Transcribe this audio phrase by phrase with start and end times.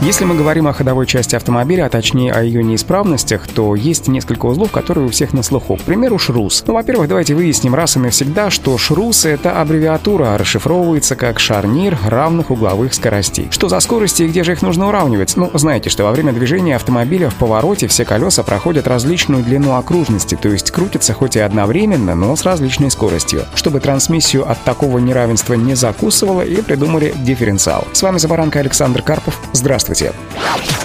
[0.00, 4.46] Если мы говорим о ходовой части автомобиля, а точнее о ее неисправностях, то есть несколько
[4.46, 5.74] узлов, которые у всех на слуху.
[5.74, 6.62] К примеру, шрус.
[6.68, 12.52] Ну, во-первых, давайте выясним раз и навсегда, что шрус— это аббревиатура, расшифровывается как шарнир равных
[12.52, 13.48] угловых скоростей.
[13.50, 15.36] Что за скорости и где же их нужно уравнивать?
[15.36, 20.38] Ну, знаете, что во время движения автомобиля в повороте все колеса проходят различную длину окружности,
[20.40, 23.42] то есть крутятся хоть и одновременно, но с различной скоростью.
[23.56, 27.84] Чтобы трансмиссию от такого неравенства не закусывало, и придумали дифференциал.
[27.92, 29.36] С вами Забаранка Александр Карпов.
[29.52, 29.87] Здравствуйте.
[29.88, 30.12] Здравствуйте.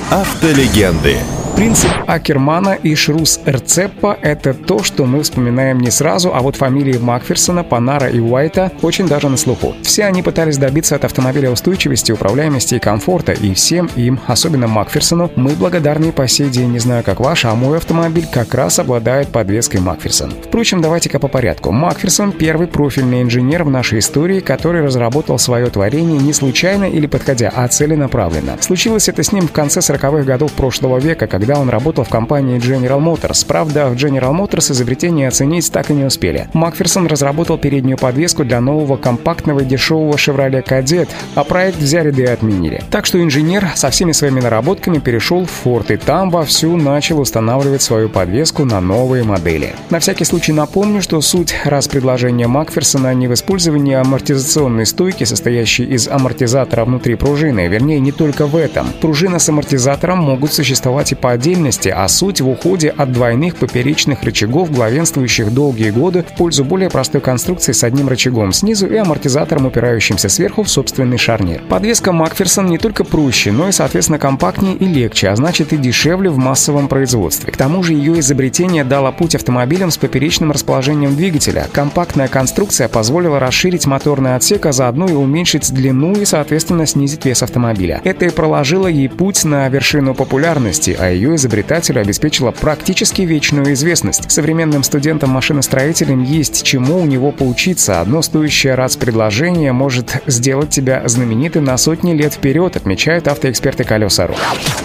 [0.10, 1.18] Автолегенды.
[1.56, 6.98] Принцип Акермана и Шрус Эрцеппа— это то, что мы вспоминаем не сразу, а вот фамилии
[6.98, 9.76] Макферсона, Панара и Уайта очень даже на слуху.
[9.84, 15.32] Все они пытались добиться от автомобиля устойчивости, управляемости и комфорта, и всем им, особенно Макферсону,
[15.36, 19.30] мы благодарны по сей день, не знаю как ваш, а мой автомобиль как раз обладает
[19.30, 20.34] подвеской Макферсон.
[20.44, 21.72] Впрочем, давайте-ка по порядку.
[21.72, 27.54] Макферсон— первый профильный инженер в нашей истории, который разработал свое творение не случайно или подходя,
[27.56, 28.58] а целенаправленно.
[28.60, 32.10] Случилось это с ним в конце 40-х годов прошлого века, когда когда он работал в
[32.10, 33.46] компании General Motors.
[33.46, 36.48] Правда, в General Motors изобретение оценить так и не успели.
[36.54, 42.22] Макферсон разработал переднюю подвеску для нового компактного и дешевого Chevrolet Cadet, а проект взяли да
[42.22, 42.82] и отменили.
[42.90, 47.82] Так что инженер со всеми своими наработками перешел в Ford и там вовсю начал устанавливать
[47.82, 49.76] свою подвеску на новые модели.
[49.90, 55.84] На всякий случай напомню, что суть раз предложения Макферсона не в использовании амортизационной стойки, состоящей
[55.84, 58.88] из амортизатора внутри пружины, вернее не только в этом.
[59.02, 64.24] Пружина с амортизатором могут существовать и по отдельности, а суть в уходе от двойных поперечных
[64.24, 69.66] рычагов, главенствующих долгие годы, в пользу более простой конструкции с одним рычагом снизу и амортизатором,
[69.66, 71.62] упирающимся сверху в собственный шарнир.
[71.70, 76.30] Подвеска Макферсон не только проще, но и, соответственно, компактнее и легче, а значит и дешевле
[76.30, 77.52] в массовом производстве.
[77.52, 81.68] К тому же ее изобретение дало путь автомобилям с поперечным расположением двигателя.
[81.72, 87.44] Компактная конструкция позволила расширить моторный отсек, а заодно и уменьшить длину и, соответственно, снизить вес
[87.44, 88.02] автомобиля.
[88.04, 93.74] Это и проложило ей путь на вершину популярности, а ее ее изобретателю обеспечила практически вечную
[93.74, 94.30] известность.
[94.30, 98.02] Современным студентам-машиностроителям есть чему у него поучиться.
[98.02, 104.36] Одно стоящее раз предложение может сделать тебя знаменитым на сотни лет вперед, отмечают автоэксперты Колеса.ру.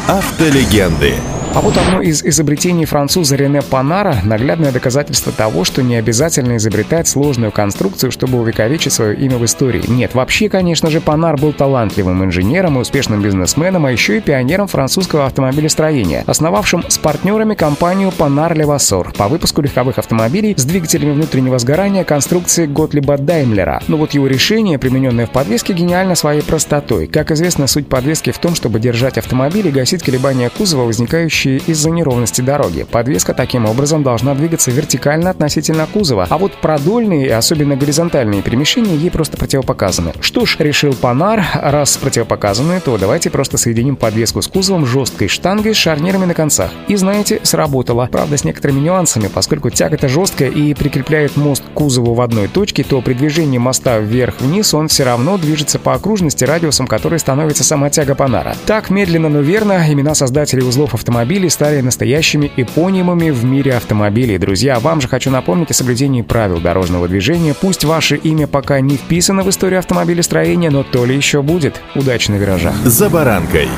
[0.07, 1.15] Автолегенды.
[1.55, 7.09] А вот одно из изобретений француза Рене Панара— наглядное доказательство того, что не обязательно изобретать
[7.09, 9.83] сложную конструкцию, чтобы увековечить свое имя в истории.
[9.89, 14.69] Нет, вообще, конечно же, Панар был талантливым инженером и успешным бизнесменом, а еще и пионером
[14.69, 21.59] французского автомобилестроения, основавшим с партнерами компанию Панар Левасор по выпуску легковых автомобилей с двигателями внутреннего
[21.59, 23.83] сгорания конструкции Готлиба Даймлера.
[23.89, 27.07] Но вот его решение, примененное в подвеске, гениально своей простотой.
[27.07, 31.59] Как известно, суть подвески в том, чтобы держать автомобиль и гасить колебания кузова, возникающие падающие
[31.67, 32.85] из-за неровности дороги.
[32.91, 39.11] Подвеска таким образом должна двигаться вертикально относительно кузова, а вот продольные, особенно горизонтальные перемещения ей
[39.11, 40.13] просто противопоказаны.
[40.21, 45.75] Что ж, решил Панар, раз противопоказаны, то давайте просто соединим подвеску с кузовом жесткой штангой
[45.75, 46.71] с шарнирами на концах.
[46.89, 48.09] И знаете, сработало.
[48.11, 52.83] Правда, с некоторыми нюансами, поскольку тяга-то жесткая и прикрепляет мост к кузову в одной точке,
[52.83, 57.91] то при движении моста вверх-вниз он все равно движется по окружности радиусом, который становится сама
[57.91, 58.57] тяга Панара.
[58.67, 64.39] Так, медленно, но верно, имена создателей узлов автомобиля автомобили стали настоящими эпонимами в мире автомобилей.
[64.39, 67.53] Друзья, вам же хочу напомнить о соблюдении правил дорожного движения.
[67.53, 71.83] Пусть ваше имя пока не вписано в историю автомобилестроения, но то ли еще будет.
[71.95, 72.75] Удачи на виражах.
[72.77, 73.69] За баранкой.